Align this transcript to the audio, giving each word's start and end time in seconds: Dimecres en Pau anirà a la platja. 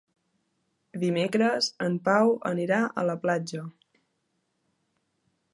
Dimecres 1.03 1.67
en 1.89 1.99
Pau 2.09 2.33
anirà 2.53 2.81
a 3.03 3.07
la 3.13 3.19
platja. 3.27 3.63